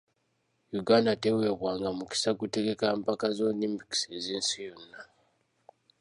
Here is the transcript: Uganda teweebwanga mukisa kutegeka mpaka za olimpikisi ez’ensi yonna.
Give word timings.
Uganda 0.81 1.11
teweebwanga 1.21 1.89
mukisa 1.97 2.29
kutegeka 2.39 2.85
mpaka 3.01 3.25
za 3.35 3.43
olimpikisi 3.51 4.05
ez’ensi 4.17 4.57
yonna. 4.67 4.99